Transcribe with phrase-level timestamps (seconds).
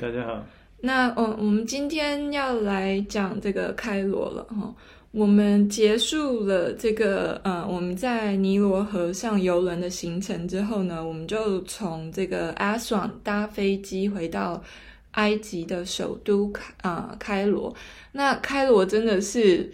[0.00, 0.46] 大家好。
[0.80, 4.72] 那我我们今天要来讲这个开罗了哈。
[5.10, 14.62] 我们结束了这个呃，我们在尼罗河上游轮的行程之后呢，我们就从这个阿爽搭飞机回到
[15.12, 17.74] 埃及的首都开啊、开罗。
[18.12, 19.72] 那开罗真的是。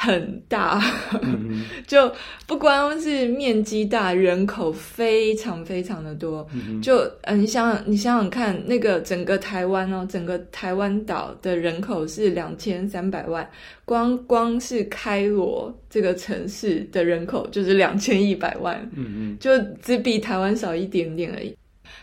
[0.00, 0.80] 很大，
[1.22, 2.08] 嗯、 就
[2.46, 6.46] 不光是面积大，人口非常非常的多。
[6.52, 13.44] 嗯、就嗯，你想你想想看，那个整个台湾哦，整个台湾岛的人口是两千三百万，
[13.84, 19.50] 光光是开罗这个城市的人口就是两千一百万，嗯嗯，就
[19.82, 21.56] 只比台湾少一点点而已。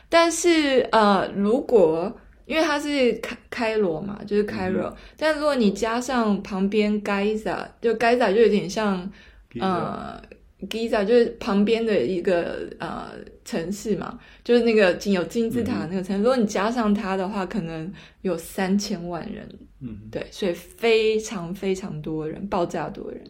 [0.09, 2.13] 但是呃，如果
[2.45, 4.95] 因为它是开开罗嘛，就是 Cairo、嗯。
[5.17, 9.12] 但如果你加上旁边 Giza，就 Giza 就有点像
[9.60, 10.21] 呃
[10.70, 13.12] Giza 就是旁边的一个呃
[13.43, 16.21] 城市嘛，就是那个金有金字塔那个城市。
[16.21, 19.48] 嗯、如果你加上它的话，可能有三千万人。
[19.82, 23.21] 嗯，对，所以非常非常多人，爆炸多人。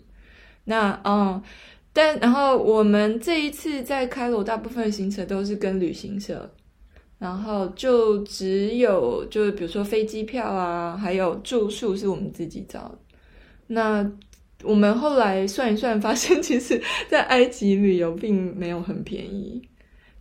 [0.63, 1.41] 那嗯，
[1.91, 6.49] 但然后我们这一次在开罗，大部分行程都是跟旅行社。
[7.17, 12.97] 然后就只有就是比如说飞机票啊，还有住宿是我们自己找。
[13.67, 14.09] 那
[14.63, 19.61] 我们后来算一算，发现其实，在埃及旅游并没有很便宜，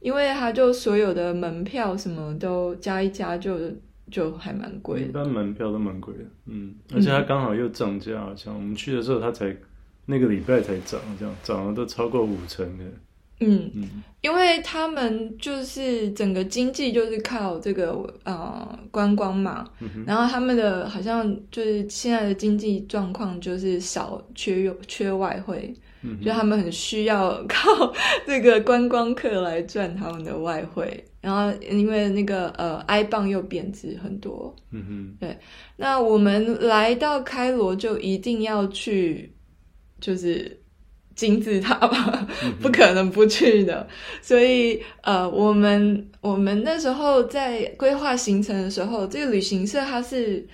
[0.01, 3.77] 因为它就所有的门票什么都加一加就，就
[4.11, 5.03] 就还蛮贵。
[5.03, 9.55] 一般门票都蛮贵的，嗯，而且它刚好又涨价，像我们去的时候，它才
[10.07, 12.85] 那个礼拜才涨，这样涨了都超过五成的。
[13.41, 13.71] 嗯，
[14.21, 27.93] 因为他们就是整个经济就是靠这个呃观光嘛，嗯、然后他们的好像就是现在的经济状况就是少缺缺外汇，嗯，就他们很需要靠
[28.25, 35.37] 这个观光客来赚他们的外汇，然后因为那个呃埃镑又贬值很多，嗯哼，对，
[35.77, 39.35] 那我们来到开罗就一定要去，
[40.01, 40.61] 就是。
[41.15, 42.27] 金字塔吧，
[42.61, 43.87] 不可能不去的。
[44.21, 50.45] 所以，呃，我们我们那时候在规划行程的时候，这个旅行社它是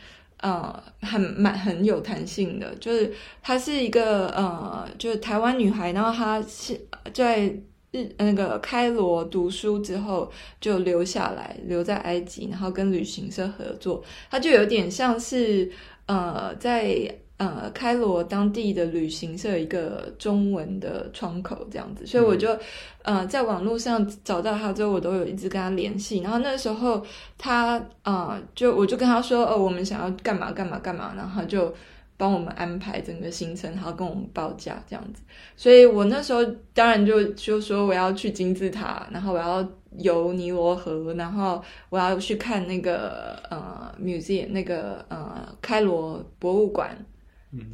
[0.41, 3.13] 呃很蛮很有弹性的，就是
[3.43, 6.79] 它是一个呃就是台湾女孩，然后她是
[7.15, 7.47] 在
[7.93, 15.71] 日那个开罗读书之后就留下来，留在埃及，然后跟旅行社合作，它就有点像是
[16.07, 17.15] 呃在。
[17.41, 22.55] 呃，开罗当地的旅行社一个中文的窗口这样子，所以我就
[23.01, 26.19] 呃在网络上找到他之后，我都有一直跟他联系。
[26.19, 27.03] 然后那时候
[27.39, 31.75] 他呃就我就跟他说，哦，我们想要干嘛干嘛干嘛，然后他就
[32.19, 35.23] 帮我们安排整个行程，然后跟我们报价这样子。
[35.57, 46.95] 所以我那时候当然就就说我要去金字塔，然后我要游尼罗河，然后我要去看那个呃 museum 那个呃开罗博物馆。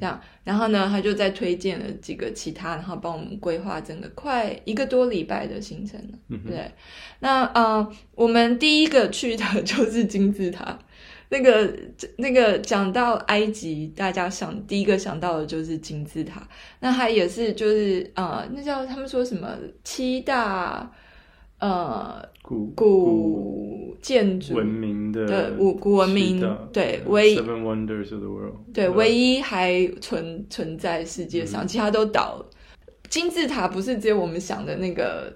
[0.01, 6.01] 这样，然后呢，他就再推荐了几个其他，然后帮我们规划整个快一个多礼拜的行程。
[6.29, 6.71] 嗯、对，
[7.21, 10.79] 那呃，我们第一个去的就是金字塔。
[11.29, 11.75] 那个
[12.19, 16.47] 那个讲到埃及，大家想第一个想到的就是金字塔。
[16.81, 20.91] 那它也是就是呃，那叫他们说什么七大。
[21.59, 22.85] 呃，古古
[24.01, 26.41] 建筑文明的对古古文明
[26.73, 32.51] 对唯一 Seven Wonders of the World 对唯一还存存在世界上，嗯，其他都倒了。
[33.09, 35.33] 金字塔不是只有我们想的那个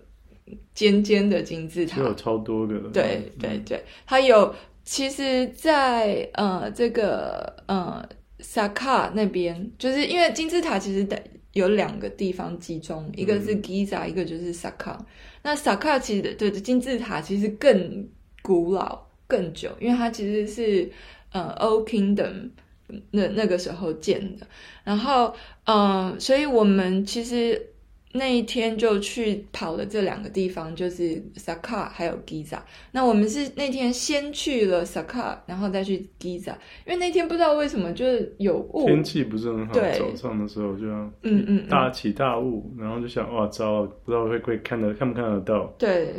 [0.75, 2.79] 尖尖的金字塔，有超多个。
[2.93, 4.55] 对对对，它有。
[4.83, 8.03] 其实在，在呃这个呃
[8.41, 11.21] 萨卡那边，就是因为金字塔其实的。
[11.53, 15.05] 有两个地方集中，一个是 Giza，一个就是萨卡。
[15.43, 18.09] 那萨卡其实对的金字塔其实更
[18.43, 20.91] 古老、更久，因为它其实是
[21.33, 22.51] 呃 Old Kingdom
[23.11, 24.47] 那那个时候建的。
[24.85, 27.67] 然后嗯、呃，所以我们其实。
[28.13, 32.59] 那一天就去跑了这两个地方，就是 Saqqara 还有 Giza。
[32.91, 36.55] 那我们是那天先去了 Saqqara，然后再去 Giza，
[36.85, 39.73] 因为那天不知道为什么就是有雾，天气不是很好。
[39.73, 45.73] 对，早上的时候就要嗯嗯大起大雾，然后就想哇糟，不知道会不会看得看不看得到。
[45.79, 46.13] 对，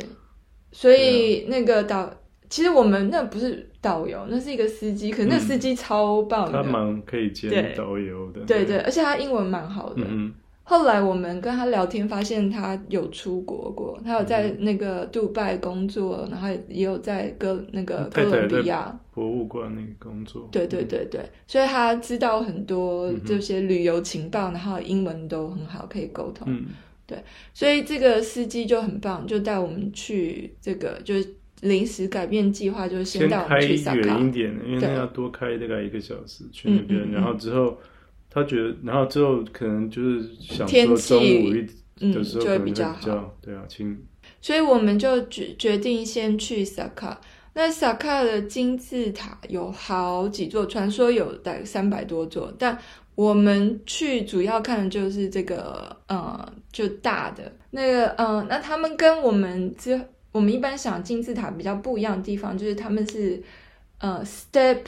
[0.70, 2.10] 所以那个导，
[2.52, 8.42] 其实我们那不是导游，那是一个司机，可是那司机超棒的，他蛮可以接导游的。
[8.42, 10.02] 对对，对，而且他英文蛮好的。
[10.06, 10.34] 嗯。
[10.62, 20.46] 后来我们跟他聊天，发现他有出国过，他有在那个杜拜工作，然后也有在哥那个哥伦比亚博物馆那个工作。
[20.52, 26.44] 对对对对，所以他知道很多这些旅游情报，然后英文都很好，可以沟通。
[26.46, 26.66] 嗯，
[27.06, 27.18] 对，
[27.54, 34.02] 所以这个司机就很棒，就带我们去这个，就是临时改变计划，就是先带我们去萨卡。
[34.02, 37.78] 先开远一点，因为那要多开大概一个小时去那边，然后之后
[38.28, 43.38] 他觉得，然后之后可能就是想说中午的时候可能会比较，嗯、就会比较好。
[43.40, 43.98] 对啊，亲。
[44.40, 47.20] 所以我们就决决定先去萨卡。
[47.54, 52.76] 那萨卡的金字塔有好几座，传说有大概三百多座，但
[53.14, 60.00] 我们去主要看的就是这个，呃，就大的那个，呃，那他们跟我们之
[60.32, 63.40] 我们一般想金字塔比较不一样的地方，就是他们是
[63.98, 64.78] 呃 step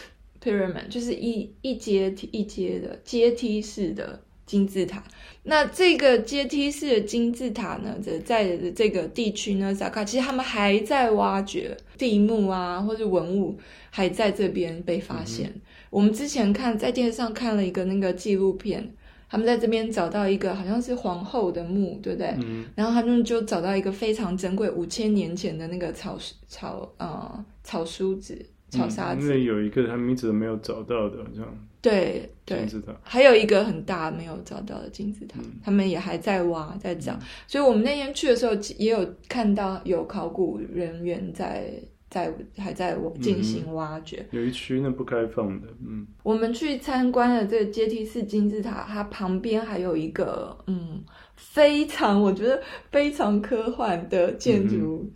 [0.43, 4.21] pyramid，就是一一阶梯一阶的阶梯式的。
[4.47, 5.03] 金字塔，
[5.45, 7.97] 那这个阶梯式的金字塔呢，
[8.27, 13.59] 在这个地区呢，萨卡其实他们还在挖掘地墓啊，或者文物
[13.89, 15.49] 还在这边被发现。
[15.49, 18.95] 嗯、我们之前看在电视上看了一个那个纪录片，
[19.35, 22.29] 他们在这边找到一个好像是皇后的墓，对不对？
[22.39, 26.17] 嗯、然后他们就找到一个非常珍贵五千年前的那个草
[26.47, 28.41] 草呃草梳子、
[28.71, 31.45] 草沙子，因为有一个他们一直都没有找到的，好像。
[31.83, 32.95] 对对，金字塔。
[33.03, 41.73] 还有一个很大没有找到的金字塔，嗯、他们也还在挖在找，嗯、所以我们那天去的时候也有看到有考古人员在
[42.15, 44.25] 在还在我进行挖掘。
[44.31, 46.07] 有一区那不开放的，嗯。
[46.23, 51.03] 我们去参观了这个阶梯式金字塔，它旁边还有一个嗯
[51.35, 52.63] 非常我觉得
[52.93, 55.11] 非常科幻的建筑，嗯、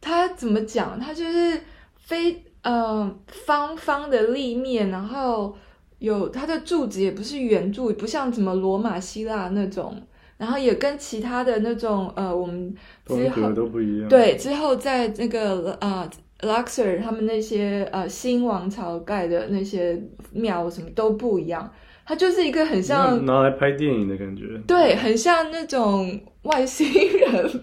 [0.00, 1.00] 它怎么讲？
[1.00, 1.60] 它就是
[1.96, 5.56] 非呃方方的立面，然后。
[6.00, 10.00] 有它的柱子也不是圆柱，不像什么罗马希腊那种，
[10.36, 12.72] 然后也跟其他的那种呃，我们
[13.04, 14.08] 之后都不一样。
[14.08, 16.08] 对，之后在那个呃
[16.40, 20.00] Luxor 他们那些呃新王朝盖的那些
[20.32, 21.72] 庙什么都不一样，
[22.04, 24.58] 它就是一个很像拿来拍电影的感觉。
[24.66, 26.86] 对，很像那种外星
[27.18, 27.62] 人，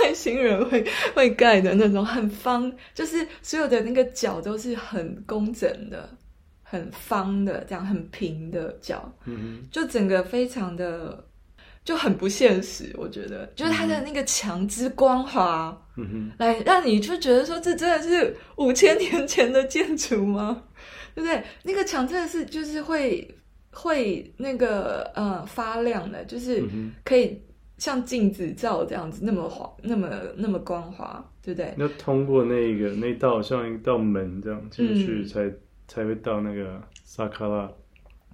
[0.00, 0.84] 外星人会
[1.14, 6.08] 会盖的那种很方，就是所有的那个角都是很工整的。
[6.62, 11.26] 很方的，这样很平的角，嗯哼，就整个非常的
[11.84, 12.92] 就很不现实。
[12.96, 20.62] 我觉得，就是它的那个墙之光滑，嗯哼，来让你就觉得说，这真的是五千年前的建筑吗？
[21.14, 21.42] 对不对？
[21.62, 23.28] 那个墙真的是就是会
[23.70, 26.62] 会那个呃发亮的，就是
[27.04, 27.40] 可以
[27.78, 31.74] 像镜子照这样子那么滑，那么那么光滑，对不对？
[31.78, 35.40] 要通过那个那道像一道门这样进去才。
[35.42, 35.58] 嗯
[35.90, 37.68] 才会到那个萨卡拉，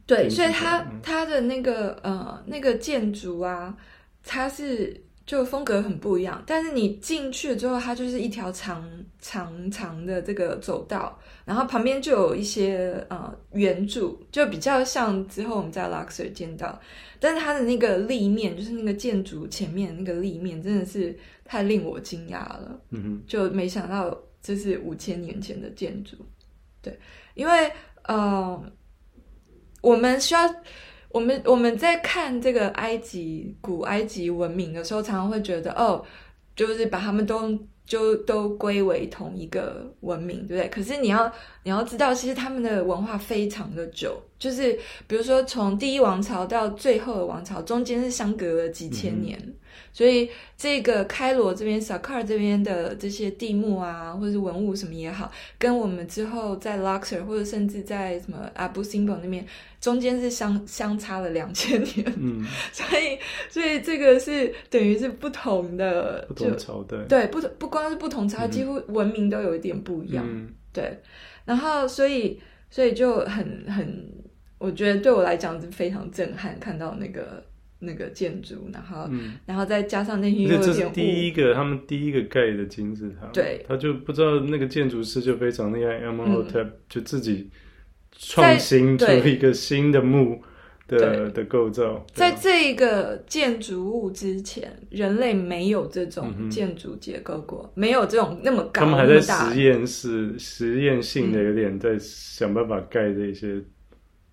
[0.07, 3.77] 对，所以它它的那个呃那个建筑啊，
[4.23, 6.41] 它是就风格很不一样。
[6.47, 8.89] 但是你进去了之后，它就是一条长
[9.21, 16.81] 长长的这个走道，然后旁边就有一些呃圆柱，就比较像之后我们在 Luxor 见到。
[17.19, 22.81] 但是它的那个立面，就是那个建筑前面那个立面，真的是太令我惊讶了。
[22.91, 26.15] 嗯哼，就没想到这是五千年前的建筑，
[26.81, 26.97] 对。
[27.35, 27.73] 因为
[28.05, 28.63] 呃，
[29.87, 30.41] 我们需要
[31.11, 36.05] 我们我们在看这个埃及古埃及文明的时候，常常会觉得哦，
[36.57, 37.57] 就是把他们都
[37.87, 40.69] 就都归为同一个文明，对不对？
[40.69, 49.39] 可是你要你要知道，其实他们的文化非常的久，就是比如说从第一王朝到最后的王朝，中间是相隔了几千年。
[49.41, 49.55] 嗯
[49.93, 50.29] 所以
[50.59, 59.47] 这个开罗这边、萨卡尔这边的这些地墓啊，或者是文物什么也好，跟我们之后在 Luxor 或者甚至在什么 Abu Simbel 那边，
[59.81, 62.13] 中间是相相差了两千年。
[62.19, 66.97] 嗯， 所以所以这个是等于是不同的，不同朝代。
[67.09, 70.23] 对，不不光是不同朝代，几乎文明都有一点不一样。
[70.27, 71.01] 嗯，对。
[71.47, 72.39] 然后所以
[72.71, 74.13] 所以就很很，
[74.59, 77.45] 我觉得对我来讲是非常震撼，看到那个。
[77.79, 87.51] 那个建筑，然后，嗯、然后再加上那些，这是第一个他们第一个盖的金字塔，对，他就不知道那个建筑师就非常厉害，Amenhotep 就自己
[88.13, 90.43] 创新出一个新的墓
[90.89, 92.05] 的的构造。
[92.15, 98.81] 在这个建筑物之前，人类没有这种建筑结构过，嗯、没有这种那么高。
[98.81, 103.63] 他们还在实验室实验性的有点在想办法盖这些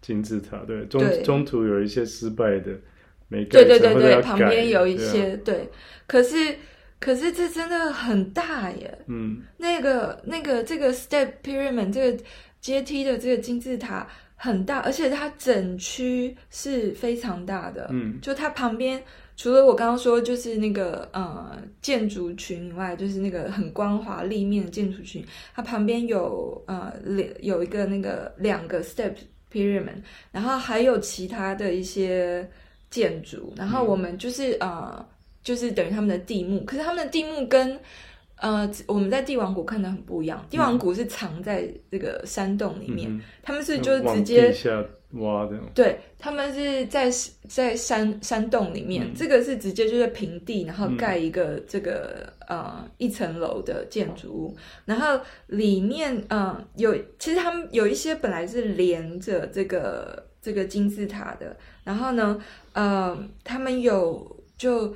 [0.04, 2.72] 金字塔，对，中对中途有一些失败的。
[3.30, 5.70] 对对对对，旁边有一些对，对，
[6.06, 6.56] 可是
[7.00, 9.00] 可是这真的很大耶。
[9.08, 12.24] 嗯，那个那个这个 step pyramid 这个
[12.62, 17.88] 阶梯的这个金字塔很大，而且它整区是非常大的。
[17.90, 19.04] 嗯，就它旁边
[19.36, 29.14] 除了我刚刚说就是那个呃建筑群以外，就是那个很光滑立面的建筑群，它旁边有呃两有一个那个两个 step
[29.54, 32.50] pyramid，然后还有其他的一些。
[32.94, 35.08] 建筑，然后我们就是、嗯、呃，
[35.42, 37.76] 就是等于他们的地墓，可是他们的地墓跟
[38.36, 40.46] 呃，我们在帝王谷看的很不一样。
[40.48, 44.70] 帝王谷是藏在这个山洞里面，嗯、他们是就是直接下
[45.14, 45.58] 挖的。
[45.74, 47.12] 对，他们是在
[47.48, 62.42] 在山山洞里面，嗯、这个是直接就是平地，然后盖一个这个、嗯、呃一层楼的建筑物，然后里面呃有其实他们有一些本来是连着这个这个金字塔的，然后呢
[62.74, 64.96] 呃他们有就。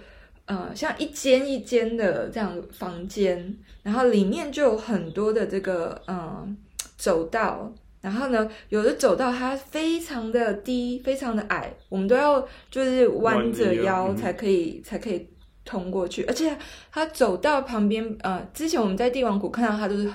[0.50, 6.48] 呃，像一间一间的这样房间，然后里面就有很多的这个呃
[6.96, 7.70] 走道，
[8.01, 15.27] 然后呢，有的走道它非常的低，非常的矮，我们都要就是弯着腰才可以才可以
[15.66, 16.56] 通过去，而且
[16.92, 20.10] 它走到旁边，呃，之前我们在帝王谷看到它都是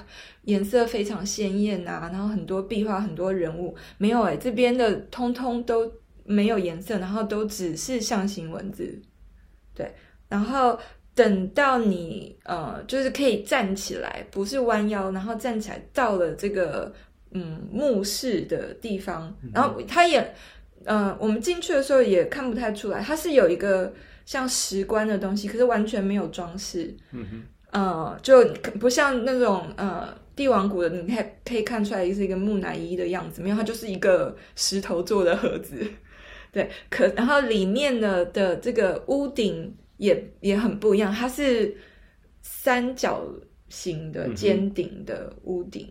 [0.45, 5.93] 颜色非常鲜艳啊，然后很多壁画，很多人物，没有诶，这边的通通都
[6.25, 9.03] 没有颜色，然后都只是象形文字，
[9.75, 9.93] 对。
[10.29, 10.79] 然后
[11.15, 16.91] 等到你呃，就是可以站起来，不是弯腰，然后站起来到了这个
[17.35, 20.35] 嗯墓室的地方，然后它也
[20.85, 23.93] 呃，我们进去的时候也看不太出来，它是有一个
[24.25, 28.45] 像石棺的东西，可是完全没有装饰，嗯哼，呃，就
[28.81, 35.77] 不像那种呃帝王谷的，你可以可以看出来是一个木乃伊的样子，没有，它就是一个石头做的盒子，
[36.53, 39.75] 对，可然后里面的的这个屋顶。
[39.99, 41.77] 也也很不一样，它是
[42.41, 43.25] 三角
[43.69, 45.89] 形的尖顶的屋顶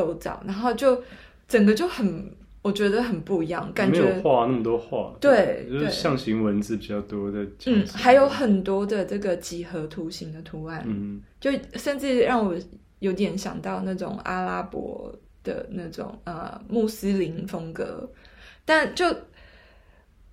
[0.00, 1.02] 构造，嗯、然后就
[1.46, 12.54] 整个就很，我觉得很不一样，感觉没有画那么多画，对，就是象形文字比较多的，嗯，还有很多的这个几何图形的图案，嗯，就甚至让我
[13.00, 15.14] 有点想到那种阿拉伯
[15.44, 18.10] 的那种呃穆斯林风格，
[18.64, 19.04] 但就。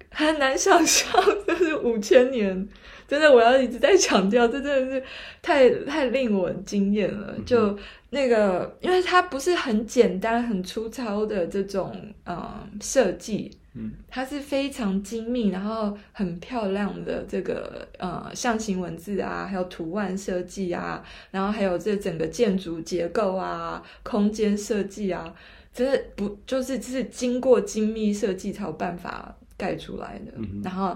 [0.09, 1.12] 很难想象，
[1.45, 2.67] 就是五千年，
[3.07, 5.03] 真的，我要一直在强调，这真的是
[5.41, 7.33] 太太令我惊艳了。
[7.45, 7.77] 就
[8.09, 11.95] 那个，因为它不是很简单、很粗糙的这种
[12.25, 25.33] 呃设计，嗯，它是非常精密，然后很漂亮的这个呃象形文字啊，还有图案设计啊，然后还有这整个建筑结构啊、空间设计啊，
[25.73, 29.33] 真的不就是是经过精密设计才有办法。
[29.59, 30.95] 盖出来的，嗯、然后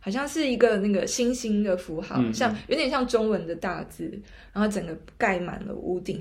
[0.00, 4.10] 好像是一个那个星星的符号，嗯、像有点像中文的大字，
[4.52, 6.20] 然后整个盖满了屋顶。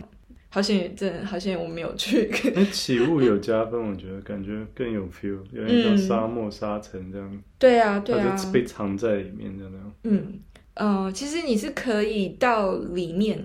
[0.52, 2.30] 好像真的，好像我没有去。
[2.56, 7.44] 那起雾有加分，我觉得感觉更有 feel，有点像沙漠沙尘这样。
[7.58, 9.94] 对啊，对啊，被藏在里面这样。
[10.04, 10.40] 嗯
[10.74, 13.44] 嗯、呃，其实你是可以到里面，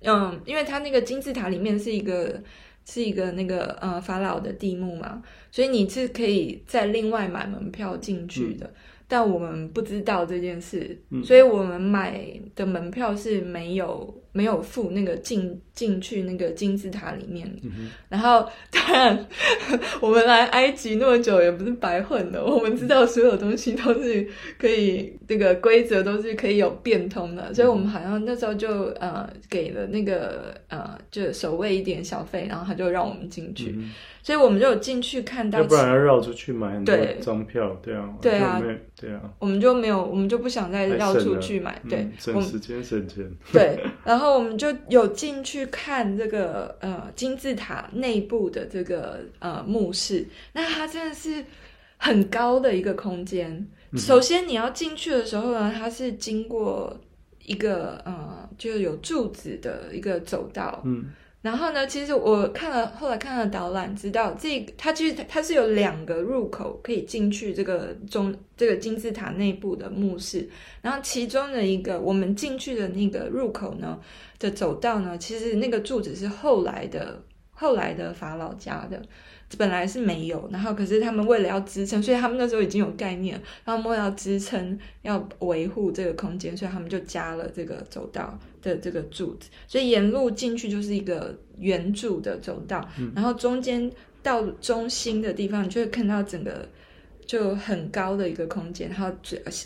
[0.00, 2.42] 嗯，因为它那个金字塔里面是一个。
[2.90, 8.66] 是一个那个呃法老的地墓嘛，所以你是可以再另外买门票进去的。
[8.66, 8.72] 嗯
[9.08, 12.22] 但我们不知道这件事，嗯、所以我们买
[12.54, 17.48] 的门票是没有没有付那个进进去那个金字塔里面。
[17.62, 19.26] 嗯、然后当然，
[20.00, 24.26] 我们来埃及那么久也不是白混的，我们知道所有东西都是
[24.58, 33.74] 可以，这个规则都是可以有变通的，所以我们好像那时候就呃给了那个呃就守卫一点小费，然后他就让我们进去。
[33.76, 38.60] 嗯所以我们就有进去看到，要不然要绕出去买很多张票，对啊，对啊，
[39.00, 43.24] 对啊，我们就没有，我们就不想再绕出去买，对，省时间省钱。
[43.50, 51.44] 对，然 后我们就有进去看这个呃金字塔内部的这个呃墓室，那它真的是
[51.96, 53.66] 很高的一个空间。
[53.96, 56.98] 首先你要进去的时候呢，它是经过
[57.44, 61.06] 一个呃就有柱子的一个走道，嗯。
[61.40, 70.48] 然后呢，其实我看了后来看了导览，知道这它其实它是有两个入口可以进去这个中这个金字塔内部的墓室。
[70.82, 74.00] 然后其中的一个我们进去的那个入口呢
[74.40, 79.00] 的走道呢，其实那个柱子是后来的后来的法老家的，
[79.56, 80.48] 本来是没有。
[80.52, 88.38] 然后可是他们为了要支撑，所以他们那时候已经有概念，他们为了要支撑要维护这个空间，所以他们就加了这个走道。
[88.60, 93.88] 的这个柱子，所以沿路进去就是一个圆柱的走道，嗯、然后中间
[94.20, 96.68] 到中心的地方，你就会看到整个
[97.24, 99.16] 就很高的一个空间，然后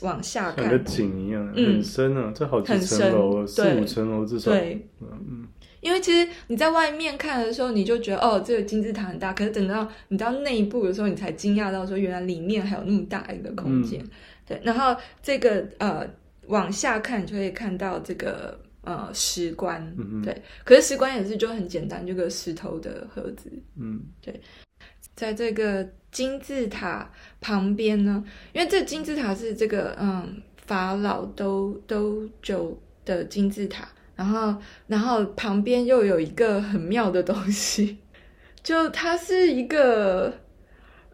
[0.03, 4.51] 往下看，像个井一样，嗯、很深啊，这好几层楼，四五层楼至少。
[4.51, 5.49] 对，嗯，
[5.83, 14.01] 因为其实你在外面看的时候，你就觉得哦，这个金字塔很大，可是等到你到内部的时候，你才惊讶到说，原来里面还有那么大一个空间。
[14.03, 14.11] 嗯、
[14.47, 16.09] 对，然后这个呃
[16.47, 18.59] 往下看，你就会看到这个。
[18.85, 23.49] 呃，石棺，嗯、对，可是石棺也是就很简单，就个石头的盒子，
[23.79, 24.41] 嗯，对，
[25.15, 27.09] 在这个金字塔
[27.41, 33.89] 旁边呢，因为这金字塔是这个嗯法老都都久的金字塔。
[34.23, 34.55] 然后
[34.87, 37.99] 然后旁边又有一个很妙的东西，
[38.63, 40.33] 就它是一个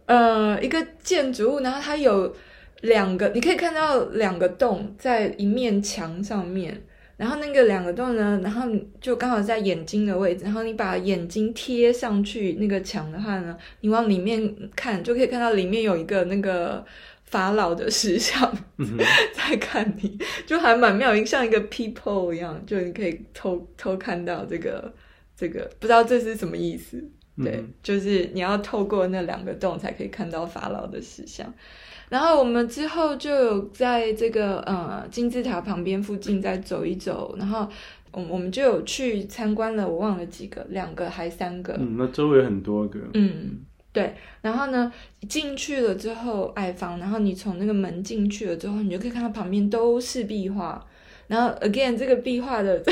[0.04, 2.36] 呃一个建筑物，然后它有
[2.82, 6.82] 两个，你可以看到两个洞在一面墙上面。
[7.16, 8.62] 然后那个两个洞呢，然后
[9.00, 10.44] 就刚好在眼睛的位置。
[10.44, 16.84] 然后你把眼睛贴上去那个墙的话呢，你往里面看就可以看到里面有一个那个
[17.30, 18.50] 法老的石像
[19.34, 24.92] 在看你，就还蛮妙，像一个 people 一样，就你可以偷偷看到这个
[25.36, 27.02] 这个，不知道这是什么意思。
[27.36, 31.52] 对，就是你要透过那两个洞才可以看到法老的石像。
[32.08, 37.68] 然后我们之后就有在这个呃金字塔旁边附近再走一走，然后
[38.10, 41.74] 我我们就有去参观了，我忘了几个，两个还三个。
[41.78, 42.98] 嗯，那周围很多个。
[43.14, 43.60] 嗯，
[43.92, 44.14] 对。
[44.42, 44.92] 然后呢，
[45.28, 50.84] 进去了之后矮房，然后你从那个门进去了之后，你就可以看到旁边都是壁画。
[51.26, 52.82] 然后，again，这个壁画的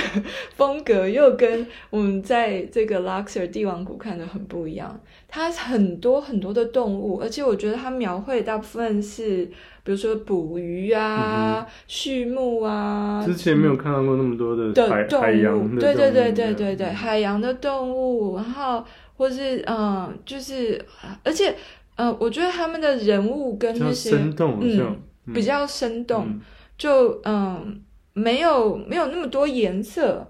[0.57, 5.01] 风格又跟我们在这个 Luxor 帝王谷看的很不一样。
[5.27, 9.47] 它很多很多的动物，而且我觉得它描绘大部分是，
[9.83, 13.25] 比如说捕鱼啊、嗯、畜牧啊。
[13.27, 15.81] 之前没有看到过那么多的海、海洋的动物。
[15.81, 18.85] 对对对对对对，海洋的动物，然后
[19.17, 20.85] 或是嗯，就是，
[21.23, 21.57] 而且
[21.97, 24.97] 呃，我觉得他们的人物跟那些生动，嗯，
[25.27, 25.35] 嗯。
[25.35, 26.41] 比较生动，嗯。
[26.79, 27.83] 就嗯。
[28.19, 30.27] 没有没有那么多颜色，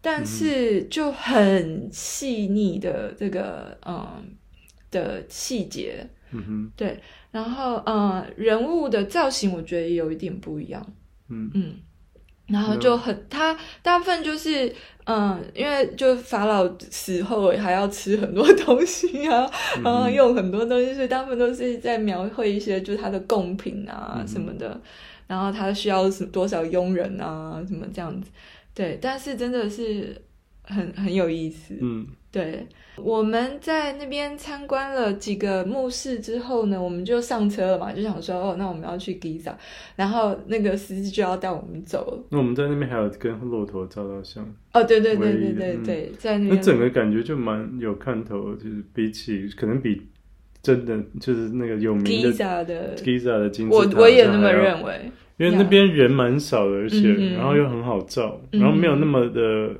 [0.00, 4.34] 但是就很细腻的这个嗯
[4.90, 6.98] 的细节，嗯哼，对，
[7.30, 10.82] 然后嗯人物的造型我觉得也有一点不一样，
[11.28, 11.50] 嗯。
[11.52, 11.74] 嗯，
[12.48, 14.72] 然后就很他大部分就是
[15.04, 19.50] 嗯，因为就法老死后还要吃很多东西啊，
[19.82, 24.80] 然后用很多东西，所以大部分都是在描绘一些就是他的贡品啊什么的。
[25.28, 28.30] 然后他需要多少佣人啊，什么这样子，
[28.72, 30.16] 对，但是真的是
[30.66, 32.66] 很很有意思，嗯，对。
[32.96, 39.52] 我们在那边参观了几个墓室之后呢，我们就上车了嘛，就想说哦，那我们要去 Giza，
[39.96, 42.26] 然后那个司机就要带我们走了。
[42.30, 50.02] 那我们在那边还有跟骆驼照照相，哦，对对对对对对，嗯、在那边那整个感觉就蛮有看头，就是比起可能比。
[50.62, 59.76] 真的就是那个有名的 Giza 的 Giza 的金字塔，我我也那么认为，因为那边人蛮少的，而且然后又很好照，嗯、然后没有那么的，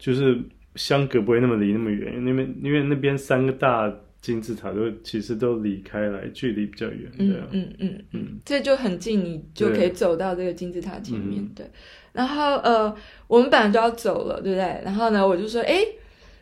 [0.00, 0.36] 就是
[0.74, 11.64] 相隔不会那么离那么远，因为因为那边三个大金字塔都其实都离开来，距离比较远，对啊，嗯嗯嗯嗯，这就很近，你就可以走到这个金字塔前面，对。
[11.64, 11.70] 对
[12.12, 12.92] 然后呃，
[13.28, 14.80] 我们本来就要走了，对不对？
[14.84, 15.84] 然后呢，我就说，哎。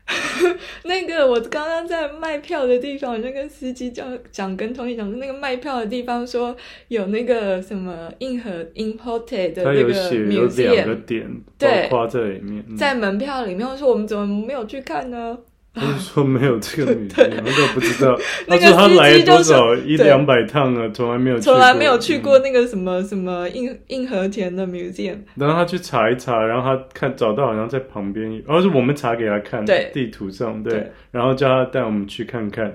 [0.85, 6.57] 那个我刚刚在卖票的地方，我就跟司机讲讲，跟同学讲说，那个卖票的地方说
[6.89, 11.27] 有那个什么硬核 imported 的那个 museum，有两个点，
[11.59, 13.69] 对，挂在里面，在门票里面。
[13.69, 15.39] 我说我们怎么没有去看呢？
[15.75, 18.19] 他就说没有这个女的， 我都不知道。
[18.49, 19.75] 他说他来多少？
[19.77, 25.19] 一两百趟了，从来没有从来没有去过那个什么什么硬硬和田的 museum。
[25.37, 29.91] 然后他去查一查，然后他看找到好像在旁边，然后是我们查给他看，对。
[29.95, 32.73] 地图上对，然后叫他带我们去看看。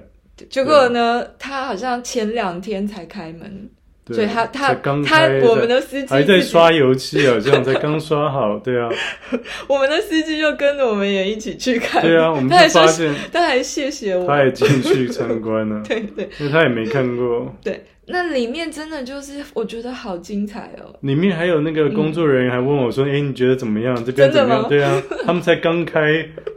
[0.50, 3.70] 结果呢，他好像前两天才开门。
[4.06, 8.90] 对所以他他刚他我们的司机还在刷油漆啊，这样才刚刷好，对啊。
[9.68, 17.84] 我们的司机就跟着我们也一起去看，对啊，我们就发现他还谢谢我，他也进去参观了， 对对，因为他也没看过，对。
[18.06, 20.94] 那里面真的就是我觉得好精彩哦！
[21.02, 23.96] 里面还有那个工作人员还问我说：“哎、嗯，你觉得怎么样？
[24.04, 26.02] 这边怎么样？”对啊，他们才刚开，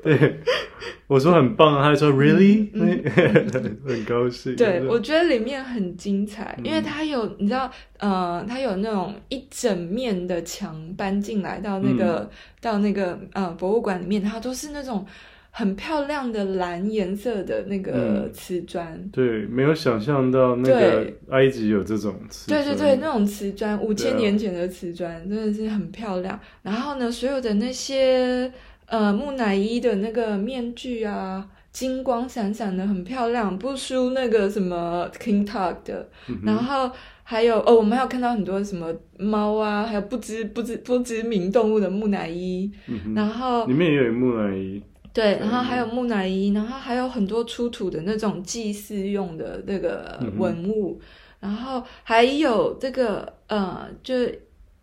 [0.02, 0.40] 对，
[1.06, 4.56] 我说很棒啊，他还说 “really”，、嗯嗯、 很高兴。
[4.56, 12.30] 对，我觉得里面很精彩，因为它有你知道，呃，它有那种一整面的墙搬进来到那个、嗯、
[12.60, 15.06] 到那个呃博物馆里面，它都是那种。
[15.58, 26.38] 很漂亮的蓝颜色的那个瓷砖，嗯，对，没有想象到那个埃及有这种瓷砖，对对对，那种瓷砖，五千年前的瓷砖，啊、真的是很漂亮。
[26.60, 28.52] 然后呢，所有的那些
[28.84, 36.06] 呃木乃伊的那个面具啊，金光闪闪的，很漂亮，不输那个什么 King Tut 的。
[36.28, 36.90] 嗯、然后
[37.22, 44.82] 还有哦，我们还有看到很多什么猫啊，还有不知不知不知名动物的木乃伊，嗯、然后里面也有木乃伊。
[45.16, 51.00] 对，然后还有木乃伊，然后还有很多出土的那种祭祀用的那个文物，
[51.40, 54.14] 嗯、然后还有这个呃，就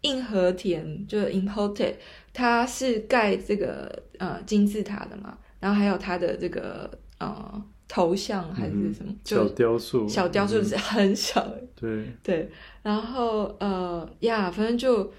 [0.02, 1.94] 硬和田，就 Imhotep，
[2.34, 12.08] 它是盖这个呃金字塔的嘛，然后还有它的这个呃头像还是什么，嗯、小雕塑，小雕塑是很小的，对。
[12.24, 12.50] 对，
[12.82, 15.14] 然后呃呀，反正就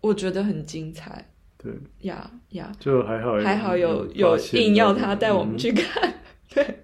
[0.00, 1.28] 我觉得很精彩。
[1.64, 1.72] 对。
[2.08, 6.14] 呀呀，就还好，还好有有硬要他带我们去看，嗯、
[6.54, 6.82] 对，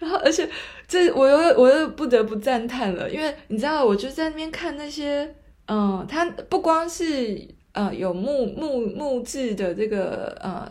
[0.00, 0.48] 然后而且
[0.88, 5.34] 这我又我又不得不赞叹了，因为你知道，我就在那边看那些，
[5.66, 10.66] 嗯，他不光是呃有木木木质的这个呃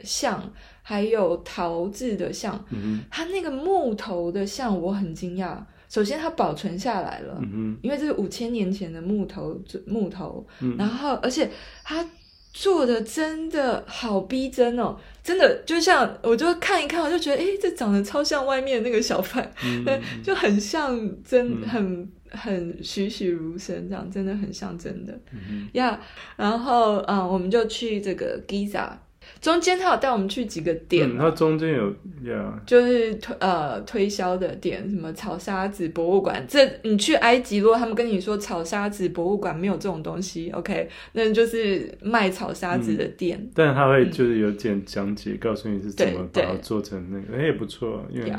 [0.00, 0.50] 像，
[0.82, 5.58] 还有陶制的像，嗯，他那个木头的像我很惊讶。
[5.90, 10.46] 首先，它保存下来了，嗯、因为这是五千年前的木头，木头。
[10.60, 11.50] 嗯、然后，而且
[11.82, 12.06] 它
[12.52, 25.18] 做的真的好逼真哦，真的就像我就看一看，我就觉得，哎，这长得超像外面那个小贩，嗯、 就很像真，嗯、很很栩栩如生，这样真的很像真的
[25.72, 26.00] 呀。
[26.36, 28.90] 然后，啊、嗯，我们就去这个 Giza。
[29.40, 31.92] 中间他有带我们去几个店，嗯，他中间有
[32.24, 32.52] ，yeah.
[32.66, 36.44] 就是推呃推销的店，什么草沙子博物馆。
[36.48, 43.38] 这你去埃及，如果他们跟你说草沙子博物馆没有这种东西，OK，那就是卖草沙子的店。
[43.38, 48.32] 嗯、但他会就是有点讲解，嗯、告诉你是怎么把它做成那个，哎也不错，因为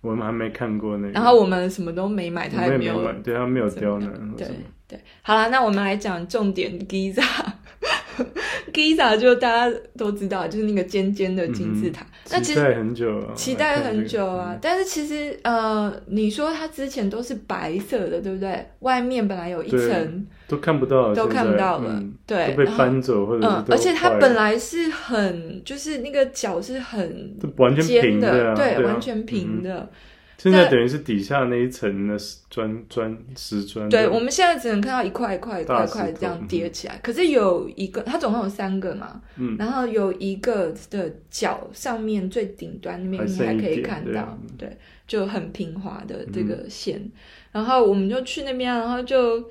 [0.00, 1.12] 我们还没看过那个。
[1.12, 4.48] 然后我们什么都没买，他也没有，没买，对他没有刁难，对
[4.88, 4.98] 对。
[5.22, 7.22] 好了，那我们来讲重点，Giza。
[8.72, 12.06] Giza 就大家都知道，就是那个尖尖的金字塔。
[12.30, 14.56] 那其实期待很久啊，期待很久啊。
[14.60, 18.66] 但是其实呃，你说它之前都是白色的，对不对？
[18.80, 29.90] 外面本来有一层都看不到，都看不到了，对，都被搬走或者嗯，而且它本来是很，就是那个角是很完全平的，对，完全平的。
[30.42, 32.16] 现在等于是底下那一层的
[32.50, 36.98] 砖砖石砖，对，我们现在只能看到一块一块一块一块这样叠起来。
[37.00, 44.76] 可是有一个，它总共有三个嘛，嗯，然后有一个的角上面最顶端那边你还可以看到，对，
[45.06, 47.08] 就很平滑的这个线。
[47.52, 49.48] 然后我们就去那边，然后就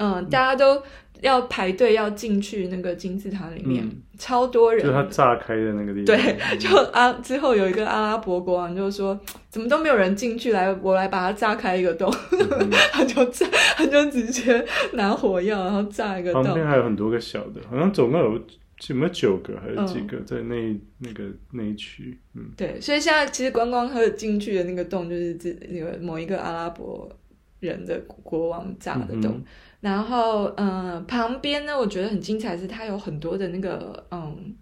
[0.00, 0.82] 嗯，大家都。
[1.22, 4.82] 要排队要进去那个金字塔里面，嗯、超多人。
[4.82, 6.16] 就它炸开的那个地方。
[6.16, 10.50] 对，就啊，之后有一个阿拉伯国王就说：“怎么都没有人进去？
[10.50, 12.10] 来，我来把它炸开一个洞。
[12.32, 16.42] 嗯” 他就炸，他就直接拿火药，然后炸一个洞。
[16.42, 18.32] 旁边还有很多个小的，好像总共有
[18.88, 22.18] 有没有九个还是几个在那、嗯、那个那一区？
[22.34, 27.06] 嗯，对，所以现在其实观光客进去的那个洞，就是这那个某一个阿拉伯
[27.58, 29.32] 人的国王炸的洞。
[29.34, 29.44] 嗯
[29.80, 34.54] 然后，嗯、呃，旁边呢，我觉得很精彩，是它有很多的那个，嗯，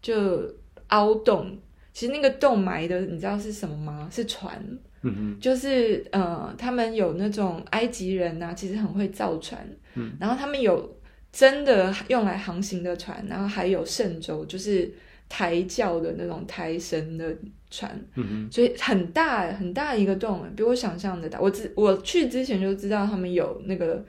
[0.00, 0.40] 就
[0.88, 1.58] 凹洞。
[1.92, 4.08] 其实那个洞埋的，你知道是什么吗？
[4.08, 4.56] 是船。
[5.02, 5.40] 嗯哼。
[5.40, 9.68] 就是，呃，他们有那种埃及人呐、啊，其实很会造船。
[9.94, 10.12] 嗯。
[10.20, 10.96] 然后他们有
[11.32, 14.88] 真的用来航行的船，然后还有圣舟，就是
[15.28, 17.36] 抬轿的那种抬神的
[17.68, 17.90] 船。
[18.14, 18.48] 嗯哼。
[18.52, 21.40] 所以很大很大一个洞，比我想象的大。
[21.40, 24.04] 我之我去之前就知道他们有那个。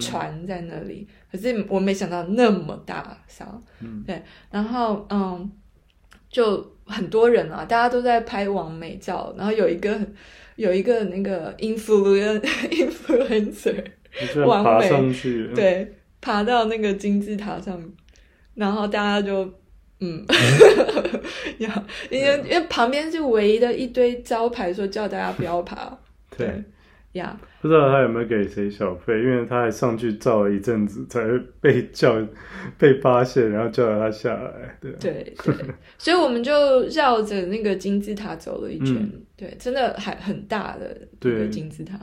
[0.00, 5.50] 船在那里，嗯、可是我没想到那么大小，嗯、对，然后嗯，
[6.28, 9.96] 就很多人啊，大家都在拍完美照，然后有一个
[10.56, 13.84] 有一个那个 influencer influencer
[14.44, 14.88] 完美，
[15.54, 17.80] 对，爬到那个金字塔上，
[18.54, 19.44] 然后大家就
[20.00, 20.24] 嗯，
[21.58, 21.68] 因
[22.20, 25.96] 为因为旁边是唯一的一堆招牌，说叫大家不要爬，
[26.36, 26.64] 对。
[27.12, 27.62] 对呀，Yeah.
[27.62, 31.20] 不知道他有没有给谁小费，因为他还上去照了一阵子，才
[31.60, 32.16] 被叫
[32.76, 34.78] 被发现，然后叫了他下来。
[34.80, 35.54] 对对对，
[35.96, 38.94] 所以我们就绕着那个金字塔走了一圈。
[38.96, 41.98] 嗯、对，真的还很大的那个金字塔。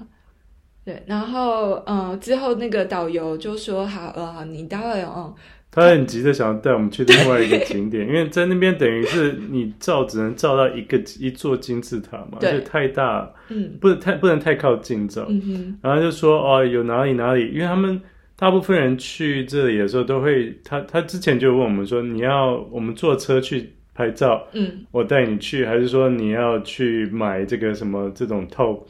[0.83, 5.33] 对，然后嗯，之后那个导游就说：“好，呃，你待会嗯。”
[5.75, 12.49] 他很急的想要带我们去另外一个景点， 因为在那边等于是你照只能照到一个一座金字塔嘛，对。
[12.49, 15.77] 而且太大，嗯，不能太不能太靠近照，嗯、哼。
[15.81, 18.01] 然后就说哦，有哪里哪里，因为他们
[18.37, 28.81] 大部分人去这里的时候都会，他他之前就问我们说，你要我们坐车去拍照，嗯，我带你去，还是说你要去买这个什么这种套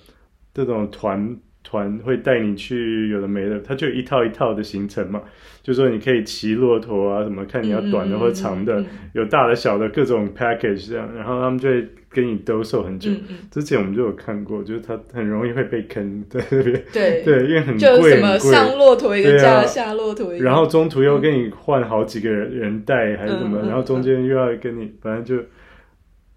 [0.54, 1.36] 这种团？
[1.66, 5.22] 团会带你去有的没的，他就一套一套的行程嘛，
[5.64, 8.82] 就说你可以骑骆驼啊，什么看你要短的或长的，
[9.14, 13.10] 有大的小的各种 package 这样，然后他们就会跟你兜售很久。
[13.50, 17.24] 之前我们就有看过，就是他很容易会被坑在这边，对。
[17.24, 25.44] 对，因为很贵，就什么上骆驼一个价，啊、下骆驼一个，然后中途又跟你换好几个人带还是什么，嗯、然后中间又要跟你，反正就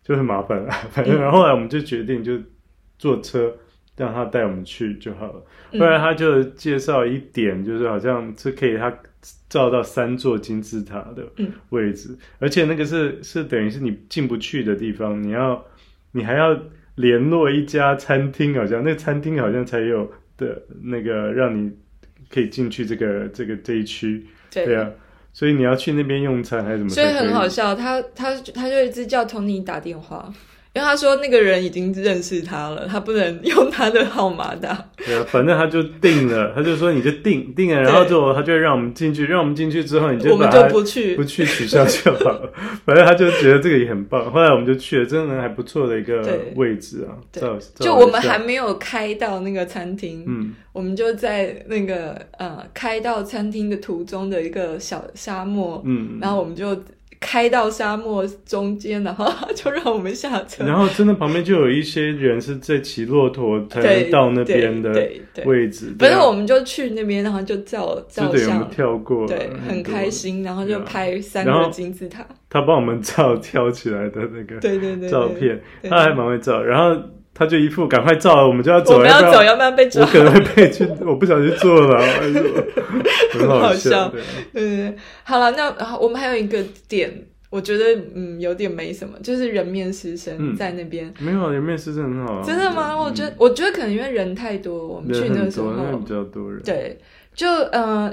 [0.02, 0.70] 就很麻烦了。
[0.90, 2.32] 反正然后后来我们就决定就
[2.98, 3.52] 坐车。
[3.98, 8.96] 让他带我们去就好了，不然他就介绍一点，就是好像是可以他
[9.48, 11.26] 照到三座金字塔的
[11.70, 15.62] 位置，嗯、而且那个是是等于是你进不去的地方，你要
[16.12, 16.56] 你还要
[16.94, 21.72] 联络一家餐厅，好像那餐厅好像才有的那个让你
[22.30, 24.88] 可以进去这个这个这一区，对，对啊。
[25.32, 26.90] 所以你要去那边用餐还是怎么？
[26.90, 30.32] 所以很好笑，他他他就一直叫 Tony 打电话。
[30.78, 34.88] 因为他说那个人已经认识他了，他不能用他的号码打。
[35.04, 42.52] 对啊，反正他就定了， 他就说你就定定了，然后就他就让我们进去，让我们进去之后你就我们就不去 不去取消就好了。
[42.86, 46.22] 反正他就觉得这个也很棒，后来我们就去了，真的还不错的一个
[46.54, 47.18] 位置啊。
[47.32, 47.42] 对，
[47.74, 56.80] 就我们还没有开到那个餐厅，嗯，我们就在那个呃开到餐厅的途中的一个小沙漠，嗯，然后我们就。
[57.20, 60.64] 开到沙漠中间，然后 就让我们下车。
[60.64, 64.92] 然后真的旁边就有一些人是在骑骆驼才能到那边的
[65.44, 65.94] 位置。
[65.98, 70.42] 反正我们就去那边，然后就照照相，跳过，对，很开心。
[70.42, 72.26] 然后就拍三个金字塔。
[72.48, 76.62] 他帮我们照 跳起来的那个对对对照片，他还蛮会照。
[76.62, 77.00] 然后。
[77.38, 78.94] 他就一副赶快照了，我们就要走。
[78.94, 80.02] 我们要走，要不然被抓。
[80.02, 82.02] 我可能会被去， 我不小心坐了，
[83.38, 84.08] 很好笑。
[84.08, 84.20] 对
[84.52, 87.08] 对对，好了，那我们还有一个点，
[87.48, 91.14] 我觉得嗯有点没什么，就是人面狮身在那边。
[91.20, 92.42] 没有，人面狮身很好。
[92.42, 93.00] 真的吗？
[93.00, 96.60] 我觉得，我觉得可能因为人太多，我们去那个时候比较多人。
[96.64, 96.98] 对，
[97.34, 98.12] 就呃，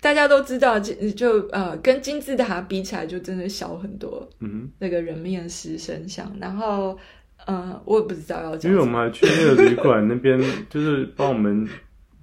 [0.00, 4.28] 大家都知道，就就呃，跟金字塔比起来，就真的小很多。
[4.40, 6.98] 嗯，那个人面狮身像，然后。
[7.46, 8.70] 嗯，我也不知道要讲。
[8.70, 11.66] 因为我们还去那个旅馆那边， 就是帮我们，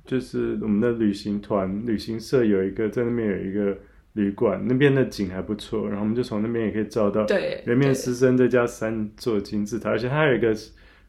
[0.05, 3.77] 就是我们的旅行团、旅行社有一个在那边有一个
[4.13, 10.53] 旅馆，那边的景还不错，然后我们就从那边也可以照到对人面狮身再加三座金字塔，而且它还有一个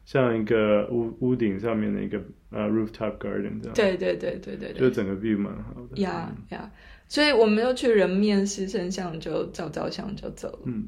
[0.05, 2.17] 像一个屋屋顶上面的一个
[2.51, 3.73] 呃 rooftop garden 这样。
[3.73, 5.97] 对对对对对，就整个 view 蛮好的。
[6.01, 6.71] 呀呀，
[7.09, 10.59] 所以我们又去人面狮身像就照照相就走了。
[10.67, 10.87] 嗯，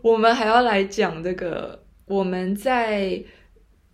[0.00, 1.82] 我们还要来讲这个。
[2.08, 3.22] 我们在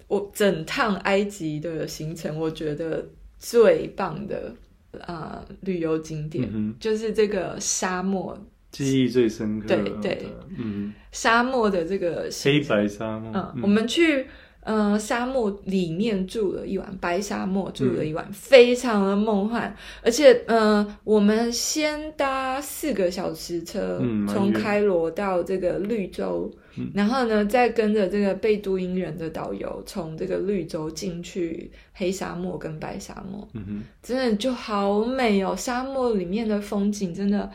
[0.08, 3.06] 我整趟埃及的行程，我觉得
[3.38, 4.54] 最棒的
[5.00, 8.38] 啊、呃、旅游景点、嗯、就是这个沙漠，
[8.70, 9.66] 记忆最深刻。
[9.66, 13.30] 对对，嗯，沙漠的这个黑白沙漠。
[13.34, 14.26] 嗯，嗯我们去。
[14.64, 19.76] 呃，沙漠里面住了一晚，白沙漠住了一晚，嗯、非常的梦幻。
[20.02, 33.46] 而且，呃，我们先搭四个小时车，嗯、从开罗到这个绿洲，嗯、然后呢，再跟着这个贝都因人的导游，从这个绿洲进去黑沙漠跟白沙漠，
[34.02, 35.54] 真的就好美哦！
[35.54, 37.50] 沙漠里面的风景真的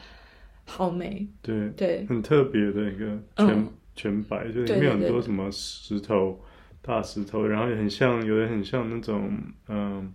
[0.66, 6.40] 好美，对对，对很特别的一个全、嗯、全白，就里面很多什么石头。
[6.82, 9.30] 大石头，然后也很像，有的很像那种
[9.68, 10.08] 嗯、呃、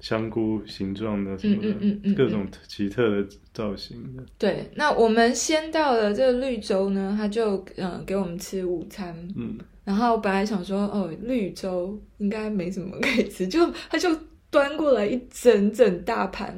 [0.00, 4.22] 香菇形状的什么的，嗯嗯嗯、各种奇特的造型的。
[4.38, 14.08] 对，那我们先到了这个绿洲呢，他就嗯、呃、给我们吃午餐，嗯，然后本来想说哦绿洲应该没什么可以吃，就他就
[14.50, 16.56] 端过来一整整大盘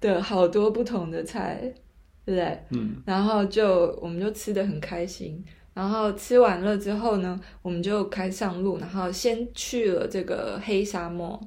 [0.00, 1.74] 的好多不同的菜，嗯、
[2.24, 2.58] 对不对？
[2.70, 5.44] 嗯，然后就我们就吃的很开心。
[5.76, 11.38] 然后吃完了之后呢，我们就开上路，然后先去了这个黑沙漠。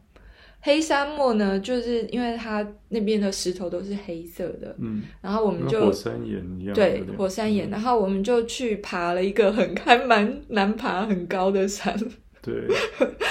[0.61, 7.67] 黑沙漠呢，就是因为它那边的石头都是黑色的，嗯，然后我们就火山岩一样，对，火山岩。
[7.69, 11.97] 嗯、然后我们就去爬了一个很还蛮难爬、很高的山，
[12.43, 12.53] 对，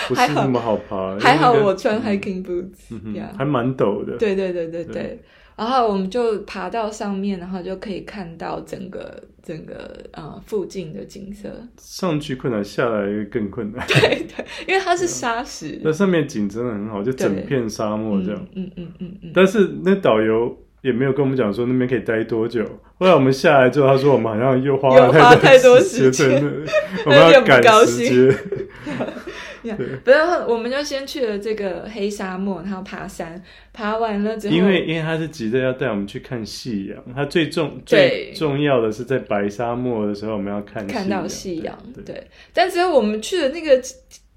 [0.08, 1.16] 不是那么好爬。
[1.20, 4.16] 还好我穿 hiking boots，嗯还蛮陡的。
[4.16, 4.94] 对对对对对。
[4.94, 5.20] 对
[5.58, 11.50] 然后我们就爬到上面，然后就可以看到整个整个呃附近的景色。
[11.76, 13.84] 上去困难，下来更困难。
[13.88, 15.80] 对对，因为它是沙石。
[15.82, 18.46] 那上面景真的很好，就整片沙漠这样。
[18.54, 19.18] 嗯嗯嗯嗯。
[19.24, 22.64] 嗯，但是那导游也没有跟我们讲说那边可以待多久。
[23.00, 26.40] 后来我们下来之后，他说我们好像又花了太多时间，
[27.04, 28.38] 我们要 赶时间。
[29.62, 30.18] 对，不是，
[30.48, 33.42] 我们就先去了这个黑沙漠，然后爬山，
[33.72, 42.26] 爬完了之后，因为因为他是急着要带我们去看夕阳，他最重最重要的是在白沙漠的时候我们要看看到夕阳，对。
[42.52, 43.80] 但是我们去的那个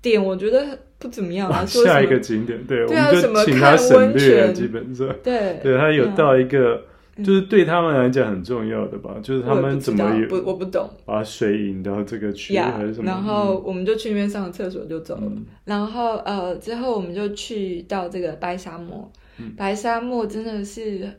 [0.01, 1.65] 点，我觉得不怎么样啊。
[1.65, 6.85] 下一个景点，对，我们就请他省略，基本上，对，对他有到一个。
[7.23, 10.89] 就是对他们来讲很重要的吧，就是他们怎么不我不懂。
[11.05, 13.05] 把水引到这个区还是什么？
[13.05, 15.31] 然后我们就去那边上个厕所就走了。
[15.65, 19.11] 然后呃之后我们就去到这个白沙漠，
[19.55, 21.09] 白沙漠真的是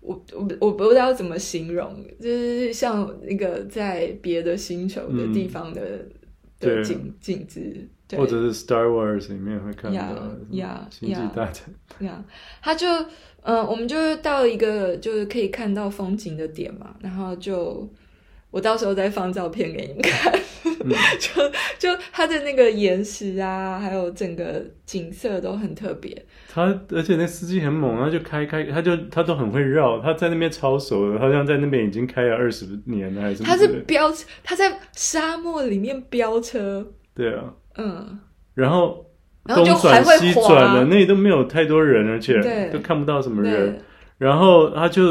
[0.00, 5.80] 我我我不知道怎么形容，就是像一个在别的星球的地方的
[6.60, 10.00] 的景景致，或者是 Star Wars 里面会看到
[10.50, 11.64] 呀星际大战
[12.00, 12.24] 呀，
[12.62, 12.86] 他就。
[13.42, 17.88] 嗯，我们就到了一个就是可以看到风景的点嘛，然后就
[18.50, 20.32] 我到时候再放照片给你们看。
[20.64, 21.42] 嗯、 就
[21.78, 26.24] 就它的那个岩石啊，还有整个景色都很特别。
[26.52, 30.00] 他而且那司机很猛，他就开开，他就他都很会绕。
[30.00, 33.42] 他在那边超熟的，好像在那边已经开了二十年了，还是？
[33.42, 34.12] 他是飙，
[34.44, 36.86] 他在沙漠里面飙车。
[37.14, 38.18] 对啊，嗯，
[38.54, 39.04] 然后
[39.46, 43.82] 东转西转的，那里都没有太多人，而且都看不到什么人。
[44.16, 45.02] 然后他就。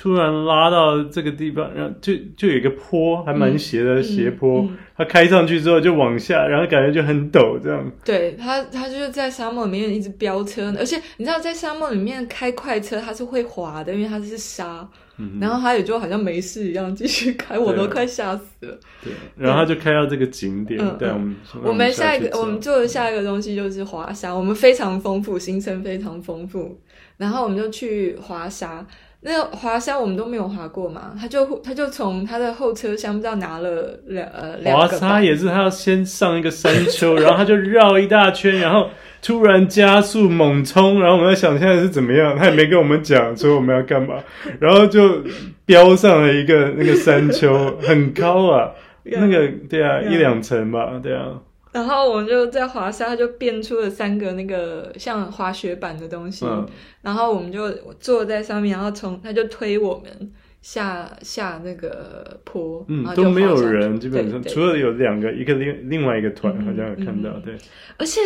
[0.00, 4.60] 突然拉到这个地方，然后就就有一个坡，还蛮斜的斜坡。
[4.60, 7.90] 嗯嗯嗯、他开上去之后就往下，然后感觉就很陡，这样。
[8.04, 14.88] 对他，他就是在沙漠里面一直飙车，而且你知道，在沙漠里面开快车它是会滑的，因为它是沙。
[15.20, 18.78] 嗯、然后他也就好像没事一样继续开，我都快吓死了。
[19.02, 20.80] 对，然后他就开到这个景点。
[20.80, 26.80] 嗯、对，我们我们下一个我们做的下一个东西就是滑沙，我们非常丰富，行程非常丰富。
[27.16, 28.86] 然后我们就去滑沙。
[29.20, 34.86] 那个滑沙我们都没有滑过嘛，他就他就从他的后车厢不知道拿了两呃两个。
[34.86, 38.88] 滑沙也是他要先上一个山丘， 然后他就绕一大圈，然后
[39.20, 44.14] 突然加速猛冲，然后我们在想现在是怎么样，他也没跟我们讲说我们要干嘛，
[44.60, 45.22] 然后就
[45.66, 48.70] 飙上了一个那个山丘，很高啊，
[49.02, 51.26] 那个对啊一两层吧，对啊。
[51.72, 56.66] 然后我们就在滑沙，就变出了三个那个像滑雪板的东西，嗯、
[57.02, 67.54] 然后我们就坐在上面，然后从他就推我们下下那个坡，嗯，都没有人，基本上除了有两个，一个另另外一个团好像有看到，嗯、对，
[67.96, 68.20] 而且。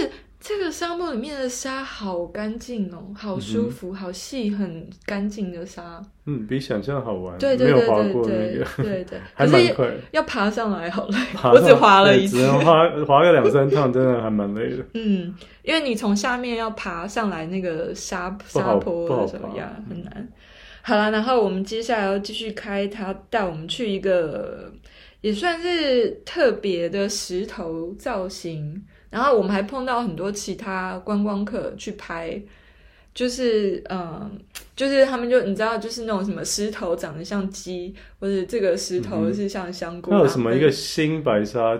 [0.45, 6.03] 这个沙漠里面的沙好干净哦，好舒服，嗯、好细，很干净的沙。
[6.27, 7.39] 嗯，比想象好玩。
[7.39, 9.89] 对对对对对，没有滑过那个，对对， 还蛮快。
[10.11, 14.85] 要爬上来好累，我只滑了一次，只能滑滑个两三趟，真的还蛮累的。
[14.95, 20.29] 嗯，因为你从下面要爬上来那个沙沙坡的时候呀，很难。
[20.83, 24.73] 好了，然后我们接下来要继续开，他带我们去一个
[25.21, 28.85] 也算是特别的石头造型。
[29.13, 32.41] 然后我们还碰到很多其他观光客去拍，
[33.15, 34.41] 就是嗯，
[34.75, 40.11] 就是他们就你知道，就是那种什么石头长得像鸡，或者这个石头是像香菇。
[40.11, 41.79] 那有什么一个新白沙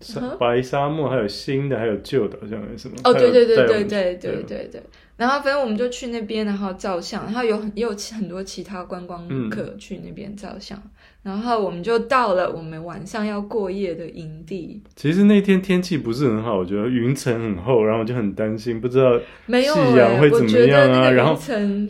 [0.00, 2.96] 沙白沙漠，还有新的，还有旧的，好像有什么？
[3.04, 4.82] 哦，对对对对对对对对对。
[5.16, 10.76] 然后反正我们就去那边，然后照相，然后有也有很多其他观光客去那边照相。
[10.76, 10.90] 嗯
[11.26, 14.80] 然后我们就到了我们晚上要过夜的营地。
[14.94, 21.10] 其实那天天气不是很好，我觉得云层很厚，然后我就很担心，不知道夕阳会怎么样啊。
[21.10, 21.36] 然后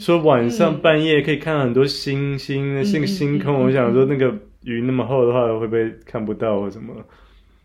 [0.00, 3.62] 说晚上半夜可以看到很多星星，那星星空。
[3.62, 6.94] 我想说那个云那么厚的话，会不会看不到或什么？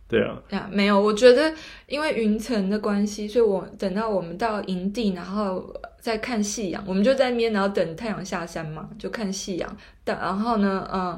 [0.09, 0.41] 对啊。
[0.49, 1.53] 呀，没有，我觉得
[1.87, 9.77] 因为云层的关系，所以我等到我们到营地，然后再看夕阳，我们就在那边，然后等太阳下山嘛，就看夕阳。
[10.03, 11.17] 等然后呢，嗯。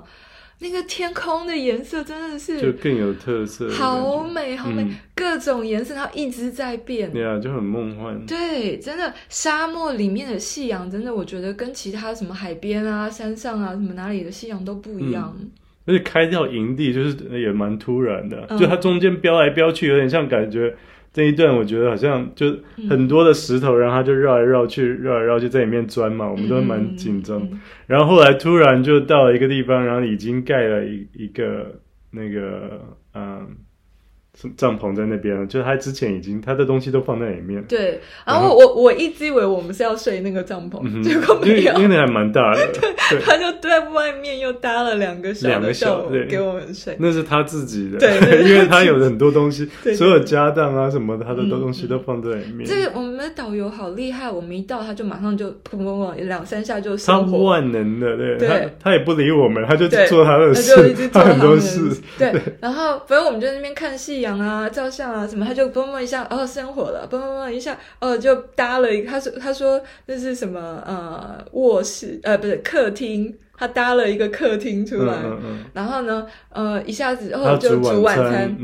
[0.63, 8.26] 那个天空的颜色真的是就更有特色，好美好美，嗯、各种颜色它一直在变，对啊，就很梦幻。
[8.26, 15.36] 对，真的沙漠里面的夕阳，真的我觉得跟其他什么海边啊、山上啊、什么哪里的夕阳都不一样。
[15.38, 15.52] 嗯、
[15.86, 20.73] 而且开掉营地就是也蛮突然的，嗯、就它中间飙来飙去，有点像感觉。
[21.13, 22.47] 这一段我觉得好像就
[22.89, 27.47] 很多的石头，嗯、然后他就绕来绕去，绕来绕去在里面钻嘛，我们都蛮紧张。
[27.88, 31.80] 然后后来突然就到了一个地方，然后已经盖了一一个
[32.12, 32.82] 那个
[33.13, 33.47] 嗯。
[34.58, 37.63] 帐篷在那边，就是他之前已经他的东西都放在里面。
[37.65, 42.67] 对，然后我我一直以为我们是要睡那个帐篷，结果没有，因为那还蛮大的。
[42.74, 46.98] 对，他就在外面又搭了两个小的帐篷给我们睡。
[47.00, 48.10] 那是他自己的，对，
[48.50, 52.67] 因为他有很多东西，所有家当啊什么的，他的东西都放在里面。
[52.67, 56.98] 这个我们的导游好厉害，我们一到他就马上就砰砰砰两三下就。
[56.98, 61.96] 他万能的，对，他他也不理我们，他就做他的事，他很多事。
[62.17, 64.22] 对，然后反正我们就在那边看戏。
[64.23, 78.56] 阳啊，照相啊，什么他就嘣嘣一下，哦，生火了，嘣嘣嘣一下，哦，就搭了一个，他说他说那是什么呃卧室呃不是客厅，他搭了一个客厅出来，嗯嗯嗯、然后呢呃一下子哦就煮晚餐，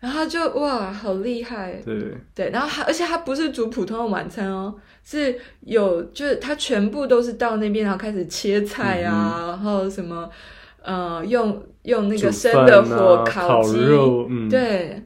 [0.00, 1.94] 然后就哇好厉害，对。
[2.34, 4.74] 对，然后他而且他不是煮普通的晚餐哦，
[5.04, 10.28] 是有就是他全部都是到那边然后开始切菜啊，嗯、然后什么。
[10.86, 15.02] 呃，用用那个生的火烤鸡，烤肉，嗯，对，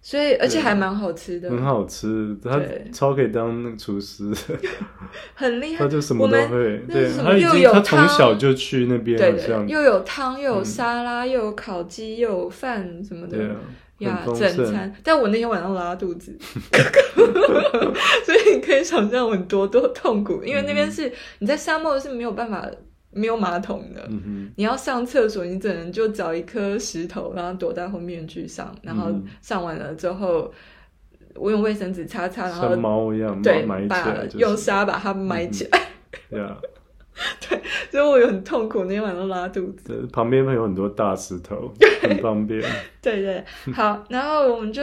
[0.00, 2.58] 所以而且还蛮好吃的，很好吃，他
[2.90, 4.32] 超可以当那个厨师，
[5.36, 13.36] 很厉害，他就什么都会，对，他已经他从小就去那边，对，又有汤又有沙拉又有烤鸡又有饭什么的，
[13.98, 14.90] 呀，整餐。
[15.04, 16.34] 但我那天晚上拉肚子，
[18.24, 22.66] 所以你可以想象我多多痛苦，因为那边是你在沙漠是没有办法。
[23.12, 30.52] 没有马桶的，嗯、你要上厕所，你只能就找一颗石头，然后躲在后面去上，然后上完了之后，
[31.34, 35.80] 我用卫生纸擦擦，然后像猫一样，对，埋起来、就是、用沙把它埋起来。
[36.30, 36.56] 对啊，
[37.48, 40.08] 对，所以我有很痛苦，那天晚上拉肚子。
[40.12, 42.60] 旁边会有很多大石头， 很方便。
[43.02, 44.82] 对，对对，好，然后我们就。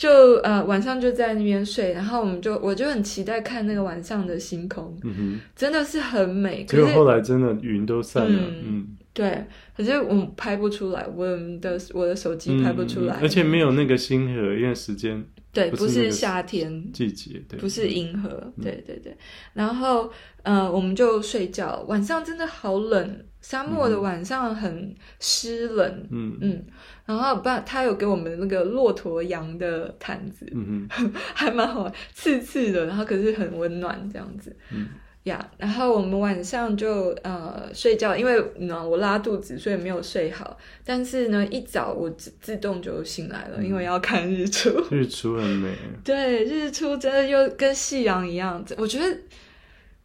[0.00, 6.64] 就呃晚上就在那边睡，然后我们就我就很期待看那个晚上的星空，嗯哼，真的是很美。
[6.64, 9.44] 可是后来真的云都散了，嗯，嗯对，
[9.76, 11.26] 可是我拍不出来，我
[11.60, 19.16] 的我的手机拍不出来，嗯，而且没有那个星河，因为时间对，不是夏天季节，对，不是银河，对对对。
[19.54, 20.10] 然后
[20.44, 26.38] 呃我们就睡觉，晚上真的好冷，沙漠的晚上很湿冷，嗯。
[26.40, 26.64] 嗯。
[27.04, 31.12] 然后爸他有给我们那个骆驼羊的毯子，嗯哼。
[31.34, 34.86] 还蛮好，刺刺的，然后可是很温暖这样子，嗯
[35.24, 35.38] 呀。
[35.40, 40.56] Yeah, 然后我们晚上就呃睡觉，因为呢我拉肚子，所以没有睡好。
[40.84, 44.70] 但是呢一早我自自动就醒来了，嗯、因为要看日出。
[44.90, 45.74] 日出很美。
[46.04, 49.16] 对，日出真的又跟夕阳一样，我觉得。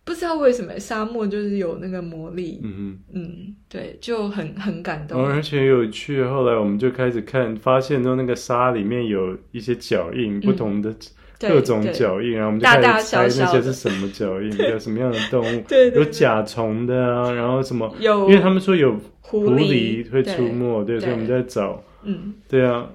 [0.08, 6.24] 不知道为什么沙漠就是有那个魔力，嗯哼嗯，对，就很很感动，而且有趣。
[6.24, 10.96] 后来我们就开始看，发现说那个沙里面有一些脚印，嗯、不同的
[11.40, 15.64] 各种脚印，然后我们就开始猜那些是什么脚印， 有什么样的动物，
[15.96, 22.88] 有甲虫的啊，然后什么，有因为他们说有狐狸会出没，对，所以我们在找，嗯，对啊。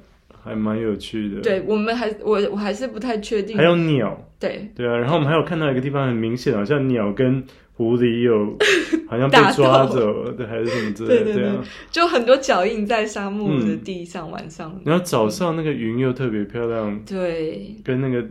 [0.42, 3.54] 还蛮有趣的，对，我们还我我还是不太确定。
[3.58, 4.70] 还有鸟，对。
[4.74, 7.44] 对啊，然后我们还有看到一个地方很明显，好像鸟跟
[7.80, 8.58] 狐狸有
[9.08, 11.52] 好像被抓走，对，还是什么之类的，对对对，
[11.90, 14.78] 就很多脚印在沙漠的地上，晚上。
[14.84, 18.22] 然后早上那个云又特别漂亮，对，跟那个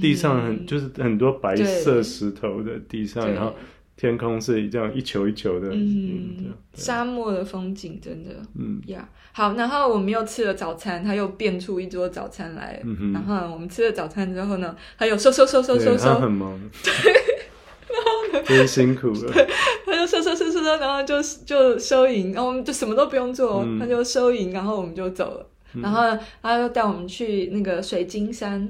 [0.00, 3.54] 地上很就是很多白色石头的地上，然后。
[4.00, 8.80] 天空是这样一球一球的，嗯，沙漠的风景真的，嗯。
[8.86, 16.92] 呀，好，然后我们又吃了早餐，他又变出一桌早餐来，嗯，然后我们吃了早餐之后呢，他又收收收收收收，他很忙，对，
[18.46, 19.46] 真辛苦了，
[19.84, 25.46] 他就收收收收收，然后就就收银，然后我们就什么都不用做，他就收银，然后我们就走了，
[25.82, 26.02] 然后
[26.42, 28.68] 他又带我们去那个水晶山，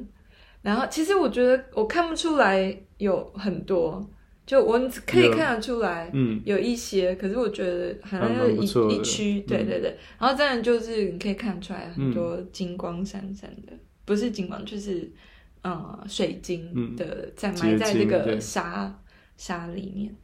[0.63, 4.09] 然后其实我觉得我看不出来有很多。
[4.47, 13.75] 就我可以看得出来，嗯，有一些，可是我觉得好像有一一区，对对对，然后这样就是你可以看出来很多金光闪闪的，
[14.07, 15.13] 不是金光，就是
[15.61, 18.99] 呃水晶的在埋在这个沙
[19.39, 20.15] 沙里面。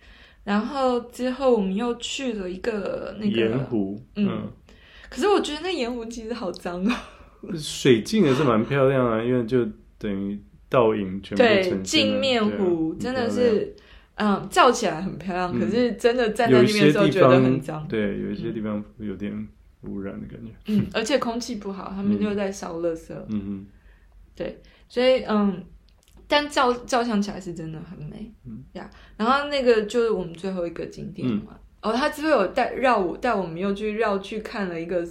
[0.44, 4.42] 然后之后我们又去了一个那个盐湖，嗯，
[5.08, 6.92] 可是我觉得那盐湖其实好脏哦。
[7.56, 10.38] 水镜也是蛮漂亮啊，因为就等于
[10.68, 13.74] 倒影全部对镜面湖真的是。
[14.16, 17.84] 嗯，照起来很漂亮，嗯、可是真的站在那边的时候觉得很脏。
[17.88, 19.48] 对，有一些地方有点
[19.82, 20.52] 污染的感觉。
[20.66, 23.12] 嗯，而且空气不好，他们就在烧垃圾。
[23.12, 23.66] 嗯嗯，
[24.36, 25.64] 对，所以嗯，
[26.26, 28.32] 但照照相起来是真的很美。
[28.46, 31.42] 嗯呀，然后那个就是我们最后一个景点嘛。
[31.50, 35.06] 嗯、哦，他之后有带绕我带我们又去绕去看了一个。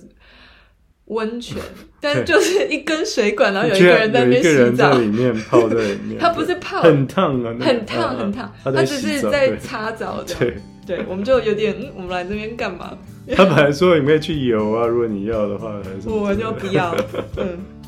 [1.07, 1.61] 温泉，
[1.99, 6.17] 但就是一根水管，然后有一个 人在那边洗澡，里面泡在里面。
[6.17, 10.33] 他不是泡，很烫啊，很烫很烫，他只是在擦澡的。
[10.35, 10.55] 对，
[10.87, 12.97] 对，我们就有点，我们来这边干嘛？
[13.35, 16.95] 他本来说你可以去游啊，如果你要的话，还是我就不要。
[17.35, 17.47] 嗯，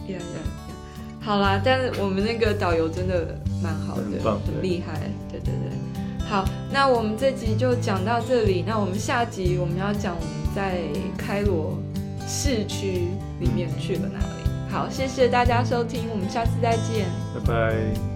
[0.10, 0.42] 呀呀呀，
[1.26, 4.04] 好啦，但是我们那个导游真的蛮好的，
[4.46, 4.94] 很厉害。
[5.32, 10.78] 对对对，好，那我们这集就讲到这里，那我们下集我们要讲我们在
[11.18, 11.78] 开罗。
[12.28, 13.10] 市区
[13.40, 14.74] 里面去了哪里？
[14.74, 17.06] 好，谢谢大家收听，我们下次再见，
[17.36, 18.15] 拜拜。